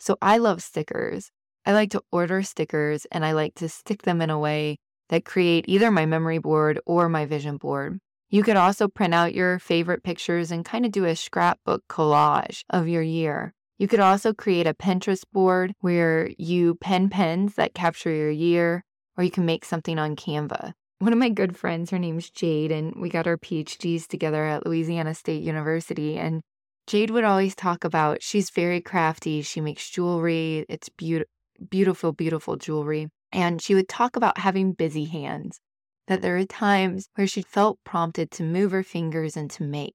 So 0.00 0.16
I 0.20 0.38
love 0.38 0.62
stickers. 0.62 1.30
I 1.64 1.72
like 1.72 1.90
to 1.90 2.02
order 2.10 2.42
stickers 2.42 3.06
and 3.12 3.24
I 3.24 3.32
like 3.32 3.54
to 3.56 3.68
stick 3.68 4.02
them 4.02 4.20
in 4.22 4.30
a 4.30 4.38
way 4.38 4.78
that 5.08 5.24
create 5.24 5.64
either 5.68 5.90
my 5.90 6.06
memory 6.06 6.38
board 6.38 6.80
or 6.86 7.08
my 7.08 7.26
vision 7.26 7.56
board. 7.56 7.98
You 8.30 8.42
could 8.42 8.56
also 8.56 8.88
print 8.88 9.14
out 9.14 9.34
your 9.34 9.58
favorite 9.58 10.02
pictures 10.02 10.50
and 10.50 10.64
kind 10.64 10.84
of 10.84 10.92
do 10.92 11.06
a 11.06 11.16
scrapbook 11.16 11.82
collage 11.88 12.62
of 12.68 12.86
your 12.86 13.02
year. 13.02 13.54
You 13.78 13.88
could 13.88 14.00
also 14.00 14.34
create 14.34 14.66
a 14.66 14.74
Pinterest 14.74 15.22
board 15.32 15.72
where 15.80 16.30
you 16.36 16.74
pen 16.74 17.08
pens 17.08 17.54
that 17.54 17.74
capture 17.74 18.10
your 18.10 18.30
year, 18.30 18.84
or 19.16 19.24
you 19.24 19.30
can 19.30 19.46
make 19.46 19.64
something 19.64 19.98
on 19.98 20.16
Canva. 20.16 20.72
One 20.98 21.12
of 21.12 21.18
my 21.18 21.28
good 21.28 21.56
friends, 21.56 21.90
her 21.90 21.98
name's 21.98 22.28
Jade, 22.28 22.72
and 22.72 22.92
we 22.96 23.08
got 23.08 23.28
our 23.28 23.38
PhDs 23.38 24.08
together 24.08 24.44
at 24.44 24.66
Louisiana 24.66 25.14
State 25.14 25.44
University. 25.44 26.18
And 26.18 26.42
Jade 26.88 27.10
would 27.10 27.24
always 27.24 27.54
talk 27.54 27.84
about 27.84 28.22
she's 28.22 28.50
very 28.50 28.80
crafty. 28.80 29.42
She 29.42 29.60
makes 29.60 29.88
jewelry. 29.88 30.66
It's 30.68 30.88
be- 30.88 31.24
beautiful, 31.70 32.12
beautiful 32.12 32.56
jewelry. 32.56 33.08
And 33.32 33.60
she 33.60 33.74
would 33.74 33.88
talk 33.88 34.16
about 34.16 34.38
having 34.38 34.72
busy 34.72 35.04
hands, 35.04 35.60
that 36.06 36.22
there 36.22 36.36
are 36.36 36.44
times 36.44 37.08
where 37.14 37.26
she 37.26 37.42
felt 37.42 37.78
prompted 37.84 38.30
to 38.32 38.42
move 38.42 38.72
her 38.72 38.82
fingers 38.82 39.36
and 39.36 39.50
to 39.52 39.62
make. 39.62 39.94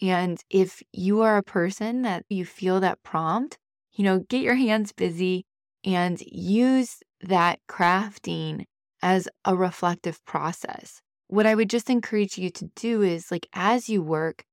And 0.00 0.40
if 0.50 0.82
you 0.92 1.20
are 1.22 1.36
a 1.36 1.42
person 1.42 2.02
that 2.02 2.24
you 2.28 2.44
feel 2.44 2.80
that 2.80 3.02
prompt, 3.02 3.58
you 3.92 4.04
know, 4.04 4.20
get 4.20 4.42
your 4.42 4.54
hands 4.54 4.92
busy 4.92 5.44
and 5.84 6.20
use 6.20 7.02
that 7.20 7.60
crafting 7.68 8.64
as 9.02 9.28
a 9.44 9.54
reflective 9.54 10.24
process. 10.24 11.00
What 11.28 11.46
I 11.46 11.54
would 11.54 11.70
just 11.70 11.90
encourage 11.90 12.38
you 12.38 12.50
to 12.50 12.70
do 12.74 13.02
is 13.02 13.30
like 13.30 13.48
as 13.52 13.88
you 13.88 14.02
work, 14.02 14.44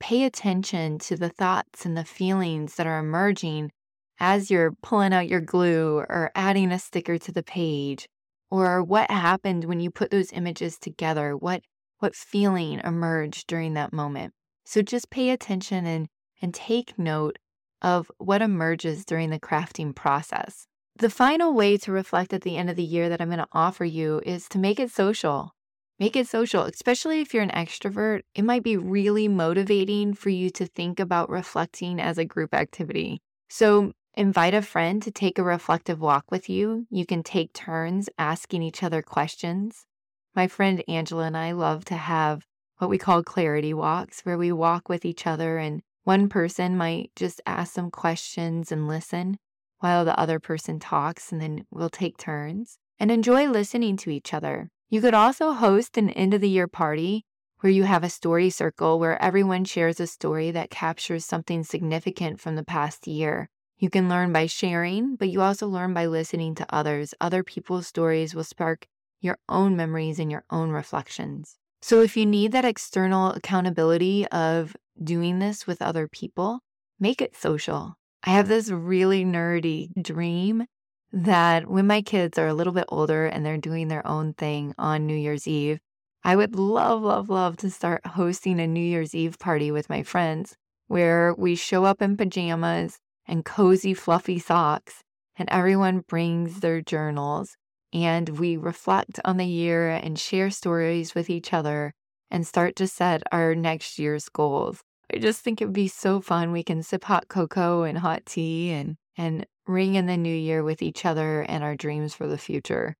pay 0.00 0.24
attention 0.24 0.98
to 1.00 1.16
the 1.16 1.28
thoughts 1.28 1.84
and 1.84 1.96
the 1.96 2.04
feelings 2.04 2.74
that 2.76 2.86
are 2.86 2.98
emerging 2.98 3.70
as 4.18 4.50
you're 4.50 4.72
pulling 4.82 5.12
out 5.12 5.28
your 5.28 5.40
glue 5.40 5.98
or 5.98 6.30
adding 6.34 6.72
a 6.72 6.78
sticker 6.78 7.18
to 7.18 7.32
the 7.32 7.42
page 7.42 8.08
or 8.50 8.82
what 8.82 9.10
happened 9.10 9.64
when 9.64 9.80
you 9.80 9.90
put 9.90 10.10
those 10.10 10.32
images 10.32 10.78
together 10.78 11.36
what 11.36 11.62
what 11.98 12.14
feeling 12.14 12.80
emerged 12.84 13.46
during 13.46 13.74
that 13.74 13.92
moment 13.92 14.32
so 14.68 14.82
just 14.82 15.08
pay 15.08 15.30
attention 15.30 15.86
and, 15.86 16.08
and 16.42 16.52
take 16.52 16.98
note 16.98 17.38
of 17.80 18.10
what 18.18 18.42
emerges 18.42 19.02
during 19.06 19.30
the 19.30 19.40
crafting 19.40 19.94
process. 19.94 20.66
The 20.96 21.08
final 21.08 21.54
way 21.54 21.78
to 21.78 21.90
reflect 21.90 22.34
at 22.34 22.42
the 22.42 22.58
end 22.58 22.68
of 22.68 22.76
the 22.76 22.84
year 22.84 23.08
that 23.08 23.22
I'm 23.22 23.28
going 23.28 23.38
to 23.38 23.46
offer 23.52 23.86
you 23.86 24.20
is 24.26 24.46
to 24.50 24.58
make 24.58 24.78
it 24.78 24.90
social. 24.90 25.54
Make 25.98 26.16
it 26.16 26.28
social, 26.28 26.64
especially 26.64 27.22
if 27.22 27.32
you're 27.32 27.42
an 27.42 27.48
extrovert. 27.48 28.24
It 28.34 28.44
might 28.44 28.62
be 28.62 28.76
really 28.76 29.26
motivating 29.26 30.12
for 30.12 30.28
you 30.28 30.50
to 30.50 30.66
think 30.66 31.00
about 31.00 31.30
reflecting 31.30 31.98
as 31.98 32.18
a 32.18 32.26
group 32.26 32.52
activity. 32.52 33.22
So, 33.48 33.92
invite 34.14 34.54
a 34.54 34.62
friend 34.62 35.02
to 35.02 35.10
take 35.10 35.38
a 35.38 35.42
reflective 35.42 36.00
walk 36.00 36.30
with 36.30 36.48
you. 36.48 36.86
You 36.90 37.06
can 37.06 37.22
take 37.22 37.52
turns 37.52 38.08
asking 38.18 38.62
each 38.62 38.82
other 38.82 39.02
questions. 39.02 39.86
My 40.34 40.48
friend 40.48 40.82
Angela 40.88 41.24
and 41.24 41.36
I 41.36 41.52
love 41.52 41.84
to 41.86 41.96
have 41.96 42.44
what 42.78 42.90
we 42.90 42.98
call 42.98 43.22
clarity 43.22 43.74
walks, 43.74 44.20
where 44.20 44.38
we 44.38 44.52
walk 44.52 44.88
with 44.88 45.04
each 45.04 45.26
other 45.26 45.58
and 45.58 45.82
one 46.04 46.28
person 46.28 46.76
might 46.76 47.10
just 47.16 47.40
ask 47.44 47.74
some 47.74 47.90
questions 47.90 48.72
and 48.72 48.88
listen 48.88 49.38
while 49.80 50.04
the 50.04 50.18
other 50.18 50.40
person 50.40 50.80
talks, 50.80 51.30
and 51.30 51.40
then 51.40 51.66
we'll 51.70 51.90
take 51.90 52.16
turns 52.16 52.78
and 52.98 53.10
enjoy 53.10 53.46
listening 53.46 53.96
to 53.98 54.10
each 54.10 54.32
other. 54.32 54.70
You 54.88 55.00
could 55.00 55.14
also 55.14 55.52
host 55.52 55.98
an 55.98 56.10
end 56.10 56.34
of 56.34 56.40
the 56.40 56.48
year 56.48 56.66
party 56.66 57.26
where 57.60 57.72
you 57.72 57.84
have 57.84 58.04
a 58.04 58.08
story 58.08 58.50
circle 58.50 58.98
where 58.98 59.20
everyone 59.22 59.64
shares 59.64 60.00
a 60.00 60.06
story 60.06 60.50
that 60.52 60.70
captures 60.70 61.24
something 61.24 61.62
significant 61.62 62.40
from 62.40 62.54
the 62.54 62.64
past 62.64 63.06
year. 63.06 63.50
You 63.78 63.90
can 63.90 64.08
learn 64.08 64.32
by 64.32 64.46
sharing, 64.46 65.14
but 65.14 65.28
you 65.28 65.40
also 65.40 65.68
learn 65.68 65.94
by 65.94 66.06
listening 66.06 66.56
to 66.56 66.66
others. 66.68 67.14
Other 67.20 67.44
people's 67.44 67.86
stories 67.86 68.34
will 68.34 68.44
spark 68.44 68.88
your 69.20 69.38
own 69.48 69.76
memories 69.76 70.18
and 70.18 70.32
your 70.32 70.44
own 70.50 70.70
reflections. 70.70 71.56
So, 71.80 72.02
if 72.02 72.16
you 72.16 72.26
need 72.26 72.50
that 72.52 72.64
external 72.64 73.30
accountability 73.30 74.26
of 74.28 74.76
doing 75.00 75.38
this 75.38 75.64
with 75.64 75.80
other 75.80 76.08
people, 76.08 76.60
make 76.98 77.22
it 77.22 77.36
social. 77.36 77.94
I 78.24 78.30
have 78.30 78.48
this 78.48 78.68
really 78.68 79.24
nerdy 79.24 79.90
dream 80.02 80.66
that 81.12 81.70
when 81.70 81.86
my 81.86 82.02
kids 82.02 82.36
are 82.36 82.48
a 82.48 82.54
little 82.54 82.72
bit 82.72 82.86
older 82.88 83.26
and 83.26 83.46
they're 83.46 83.58
doing 83.58 83.86
their 83.86 84.04
own 84.04 84.34
thing 84.34 84.74
on 84.76 85.06
New 85.06 85.16
Year's 85.16 85.46
Eve, 85.46 85.78
I 86.24 86.34
would 86.34 86.56
love, 86.56 87.02
love, 87.02 87.30
love 87.30 87.56
to 87.58 87.70
start 87.70 88.04
hosting 88.04 88.58
a 88.58 88.66
New 88.66 88.80
Year's 88.80 89.14
Eve 89.14 89.38
party 89.38 89.70
with 89.70 89.88
my 89.88 90.02
friends 90.02 90.56
where 90.88 91.32
we 91.38 91.54
show 91.54 91.84
up 91.84 92.02
in 92.02 92.16
pajamas 92.16 92.98
and 93.28 93.44
cozy, 93.44 93.94
fluffy 93.94 94.38
socks, 94.38 95.02
and 95.36 95.48
everyone 95.50 96.00
brings 96.08 96.60
their 96.60 96.80
journals 96.80 97.56
and 97.92 98.28
we 98.28 98.56
reflect 98.56 99.18
on 99.24 99.36
the 99.36 99.46
year 99.46 99.90
and 99.90 100.18
share 100.18 100.50
stories 100.50 101.14
with 101.14 101.30
each 101.30 101.52
other 101.52 101.94
and 102.30 102.46
start 102.46 102.76
to 102.76 102.86
set 102.86 103.22
our 103.32 103.54
next 103.54 103.98
year's 103.98 104.28
goals. 104.28 104.80
I 105.12 105.18
just 105.18 105.40
think 105.40 105.60
it 105.60 105.66
would 105.66 105.74
be 105.74 105.88
so 105.88 106.20
fun. 106.20 106.52
We 106.52 106.62
can 106.62 106.82
sip 106.82 107.04
hot 107.04 107.28
cocoa 107.28 107.84
and 107.84 107.98
hot 107.98 108.26
tea 108.26 108.70
and 108.70 108.96
and 109.16 109.46
ring 109.66 109.96
in 109.96 110.06
the 110.06 110.16
new 110.16 110.34
year 110.34 110.62
with 110.62 110.82
each 110.82 111.04
other 111.04 111.42
and 111.42 111.64
our 111.64 111.74
dreams 111.74 112.14
for 112.14 112.26
the 112.26 112.38
future. 112.38 112.94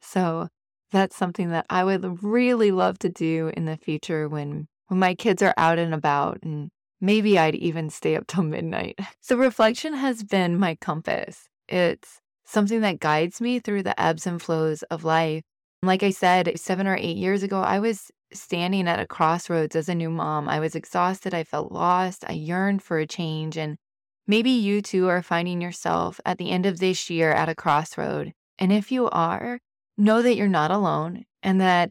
So 0.00 0.48
that's 0.90 1.16
something 1.16 1.50
that 1.50 1.66
I 1.68 1.84
would 1.84 2.22
really 2.22 2.70
love 2.70 2.98
to 3.00 3.08
do 3.08 3.50
in 3.54 3.66
the 3.66 3.76
future 3.76 4.28
when 4.28 4.68
when 4.86 5.00
my 5.00 5.14
kids 5.14 5.42
are 5.42 5.54
out 5.56 5.78
and 5.78 5.92
about 5.92 6.38
and 6.42 6.70
maybe 7.00 7.38
I'd 7.38 7.54
even 7.54 7.90
stay 7.90 8.16
up 8.16 8.26
till 8.26 8.42
midnight. 8.42 8.98
So 9.20 9.36
reflection 9.36 9.92
has 9.92 10.22
been 10.22 10.58
my 10.58 10.74
compass. 10.76 11.48
It's 11.68 12.20
something 12.46 12.80
that 12.80 12.98
guides 12.98 13.42
me 13.42 13.60
through 13.60 13.82
the 13.82 14.00
ebbs 14.00 14.26
and 14.26 14.40
flows 14.40 14.82
of 14.84 15.04
life. 15.04 15.42
Like 15.82 16.02
I 16.02 16.10
said, 16.10 16.58
seven 16.58 16.86
or 16.86 16.96
eight 16.96 17.18
years 17.18 17.42
ago, 17.42 17.60
I 17.60 17.78
was 17.78 18.10
standing 18.32 18.88
at 18.88 19.00
a 19.00 19.06
crossroads 19.06 19.76
as 19.76 19.88
a 19.90 19.94
new 19.94 20.08
mom. 20.08 20.48
I 20.48 20.60
was 20.60 20.74
exhausted. 20.74 21.34
I 21.34 21.44
felt 21.44 21.72
lost. 21.72 22.24
I 22.26 22.32
yearned 22.32 22.82
for 22.82 22.98
a 22.98 23.06
change. 23.06 23.58
And 23.58 23.76
maybe 24.26 24.50
you 24.50 24.80
too 24.80 25.08
are 25.08 25.22
finding 25.22 25.60
yourself 25.60 26.20
at 26.24 26.38
the 26.38 26.50
end 26.50 26.64
of 26.64 26.78
this 26.78 27.10
year 27.10 27.32
at 27.32 27.50
a 27.50 27.54
crossroad. 27.54 28.32
And 28.58 28.72
if 28.72 28.90
you 28.90 29.10
are, 29.10 29.58
know 29.98 30.22
that 30.22 30.36
you're 30.36 30.48
not 30.48 30.70
alone 30.70 31.24
and 31.42 31.60
that 31.60 31.90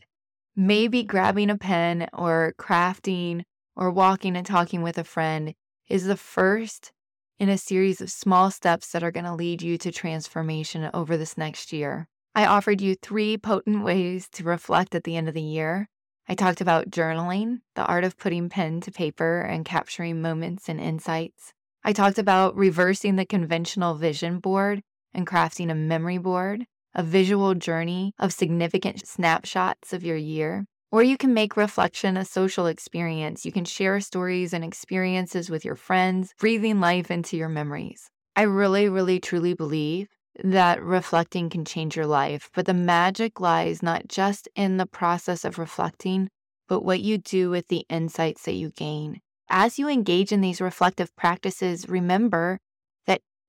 maybe 0.56 1.04
grabbing 1.04 1.50
a 1.52 1.58
pen 1.58 2.08
or 2.14 2.54
crafting 2.58 3.44
or 3.78 3.92
walking 3.92 4.36
and 4.36 4.46
talking 4.46 4.82
with 4.82 4.98
a 4.98 5.04
friend 5.04 5.54
is 5.88 6.06
the 6.06 6.18
first 6.18 6.92
in 7.40 7.48
a 7.48 7.58
series 7.58 8.02
of 8.02 8.10
small 8.10 8.50
steps 8.50 8.92
that 8.92 9.04
are 9.04 9.12
going 9.12 9.26
to 9.26 9.36
lead 9.36 9.62
you 9.62 9.78
to 9.78 9.92
transformation 9.92 10.90
over 10.94 11.16
this 11.16 11.38
next 11.38 11.72
year. 11.72 12.08
I 12.34 12.46
offered 12.46 12.82
you 12.82 12.96
three 12.96 13.38
potent 13.38 13.84
ways 13.84 14.28
to 14.34 14.44
reflect 14.44 14.96
at 14.96 15.04
the 15.04 15.16
end 15.16 15.28
of 15.28 15.36
the 15.36 15.42
year. 15.42 15.88
I 16.28 16.36
talked 16.36 16.60
about 16.60 16.90
journaling, 16.90 17.60
the 17.76 17.86
art 17.86 18.04
of 18.04 18.18
putting 18.18 18.50
pen 18.50 18.82
to 18.82 18.92
paper 18.92 19.42
and 19.42 19.64
capturing 19.64 20.22
moments 20.22 20.68
and 20.68 20.80
insights. 20.80 21.54
I 21.84 21.94
talked 21.94 22.18
about 22.18 22.56
reversing 22.56 23.16
the 23.16 23.26
conventional 23.26 23.96
vision 23.96 24.40
board 24.40 24.82
and 25.14 25.26
crafting 25.26 25.72
a 25.72 25.76
memory 25.76 26.18
board, 26.18 26.66
a 26.94 27.04
visual 27.04 27.54
journey 27.54 28.14
of 28.20 28.34
significant 28.34 29.08
snapshots 29.08 29.94
of 29.94 30.04
your 30.04 30.18
year. 30.18 30.66
Or 30.90 31.04
you 31.04 31.18
can 31.18 31.34
make 31.34 31.58
reflection 31.58 32.16
a 32.16 32.24
social 32.24 32.66
experience. 32.66 33.46
You 33.46 33.52
can 33.52 33.66
share 33.66 34.00
stories 34.00 34.54
and 34.54 34.64
experiences 34.64 35.50
with 35.50 35.66
your 35.66 35.76
friends, 35.76 36.34
breathing 36.40 36.80
life 36.80 37.12
into 37.12 37.36
your 37.36 37.50
memories. 37.50 38.10
I 38.38 38.44
really, 38.44 38.88
really, 38.88 39.20
truly 39.20 39.54
believe 39.54 40.08
that 40.44 40.82
reflecting 40.82 41.50
can 41.50 41.66
change 41.66 41.96
your 41.98 42.06
life, 42.06 42.50
but 42.54 42.66
the 42.66 42.74
magic 42.74 43.42
lies 43.42 43.84
not 43.84 44.08
just 44.08 44.48
in 44.56 44.78
the 44.78 44.86
process 44.86 45.44
of 45.44 45.58
reflecting, 45.58 46.30
but 46.70 46.86
what 46.86 47.02
you 47.02 47.18
do 47.18 47.50
with 47.50 47.68
the 47.68 47.86
insights 47.90 48.44
that 48.44 48.54
you 48.54 48.70
gain. 48.70 49.20
As 49.50 49.80
you 49.80 49.90
engage 49.90 50.32
in 50.32 50.42
these 50.42 50.62
reflective 50.62 51.14
practices, 51.16 51.90
remember 51.90 52.60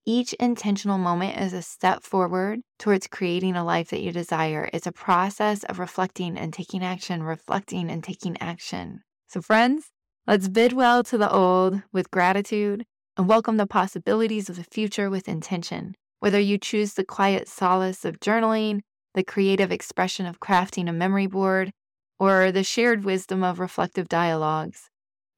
each 0.08 0.32
intentional 0.40 0.96
moment 0.96 1.38
is 1.38 1.52
a 1.52 1.60
step 1.60 2.02
forward 2.02 2.60
towards 2.78 3.06
creating 3.06 3.54
a 3.56 3.62
life 3.62 3.90
that 3.90 4.00
you 4.00 4.10
desire. 4.10 4.70
It's 4.72 4.86
a 4.86 4.92
process 4.92 5.64
of 5.64 5.78
reflecting 5.78 6.38
and 6.38 6.50
taking 6.50 6.82
action, 6.82 7.22
reflecting 7.22 7.90
and 7.90 8.02
taking 8.02 8.38
action. 8.40 9.02
So, 9.26 9.42
friends, 9.42 9.90
let's 10.26 10.48
bid 10.48 10.72
well 10.72 11.04
to 11.04 11.18
the 11.18 11.30
old 11.30 11.82
with 11.92 12.10
gratitude 12.10 12.86
and 13.18 13.28
welcome 13.28 13.58
the 13.58 13.66
possibilities 13.66 14.48
of 14.48 14.56
the 14.56 14.64
future 14.64 15.10
with 15.10 15.28
intention. 15.28 15.94
Whether 16.20 16.40
you 16.40 16.56
choose 16.56 16.94
the 16.94 17.04
quiet 17.04 17.46
solace 17.46 18.06
of 18.06 18.18
journaling, 18.18 18.80
the 19.12 19.22
creative 19.22 19.70
expression 19.70 20.24
of 20.24 20.40
crafting 20.40 20.88
a 20.88 20.92
memory 20.94 21.26
board, 21.26 21.70
or 22.18 22.50
the 22.50 22.64
shared 22.64 23.04
wisdom 23.04 23.44
of 23.44 23.60
reflective 23.60 24.08
dialogues, 24.08 24.88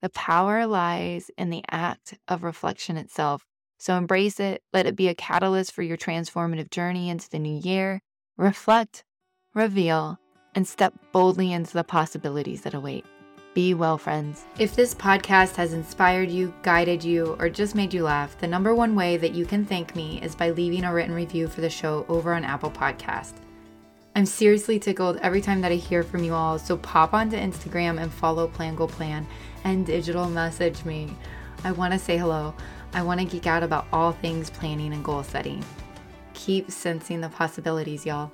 the 0.00 0.11
power 0.11 0.65
lies 0.65 1.29
in 1.37 1.50
the 1.50 1.65
act 1.73 2.17
of 2.29 2.45
reflection 2.45 2.97
itself. 2.97 3.43
So 3.81 3.97
embrace 3.97 4.39
it, 4.39 4.63
let 4.75 4.85
it 4.85 4.95
be 4.95 5.09
a 5.09 5.15
catalyst 5.15 5.73
for 5.73 5.81
your 5.81 5.97
transformative 5.97 6.71
journey 6.71 7.09
into 7.09 7.31
the 7.31 7.39
new 7.39 7.59
year. 7.65 8.03
Reflect, 8.37 9.05
reveal, 9.55 10.19
and 10.55 10.69
step 10.69 10.93
boldly 11.13 11.51
into 11.51 11.73
the 11.73 11.83
possibilities 11.83 12.61
that 12.61 12.75
await. 12.75 13.07
Be 13.55 13.73
well, 13.73 13.97
friends. 13.97 14.45
If 14.59 14.77
this 14.77 14.95
podcast 14.95 15.57
has 15.57 15.73
inspired 15.73 16.29
you, 16.29 16.53
guided 16.61 17.03
you, 17.03 17.37
or 17.39 17.49
just 17.49 17.75
made 17.75 17.95
you 17.95 18.03
laugh, 18.03 18.39
the 18.39 18.47
number 18.47 18.75
one 18.75 18.95
way 18.95 19.17
that 19.17 19.35
you 19.35 19.47
can 19.47 19.65
thank 19.65 19.97
me 19.97 20.21
is 20.21 20.35
by 20.35 20.51
leaving 20.51 20.85
a 20.85 20.93
written 20.93 21.15
review 21.15 21.49
for 21.49 21.63
the 21.63 21.71
show 21.71 22.05
over 22.11 22.35
on 22.35 22.45
Apple 22.45 22.71
Podcast. 22.71 23.33
I'm 24.15 24.27
seriously 24.27 24.79
tickled 24.79 25.17
every 25.23 25.41
time 25.41 25.63
that 25.63 25.73
I 25.73 25.77
hear 25.77 26.03
from 26.03 26.23
you 26.23 26.35
all, 26.35 26.59
so 26.59 26.77
pop 26.77 27.15
onto 27.15 27.39
Instagram 27.39 27.99
and 27.99 28.13
follow 28.13 28.47
Plan 28.47 28.75
Goal 28.75 28.89
Plan 28.89 29.27
and 29.65 29.87
digital 29.87 30.29
message 30.29 30.85
me. 30.85 31.17
I 31.65 31.73
want 31.73 31.95
to 31.95 31.99
say 31.99 32.19
hello. 32.19 32.55
I 32.93 33.03
want 33.03 33.21
to 33.21 33.27
geek 33.27 33.47
out 33.47 33.63
about 33.63 33.87
all 33.93 34.13
things 34.13 34.51
planning 34.51 34.93
and 34.93 35.05
goal 35.05 35.23
setting. 35.23 35.65
Keep 36.35 36.71
sensing 36.71 37.21
the 37.21 37.29
possibilities, 37.29 38.05
y'all. 38.05 38.33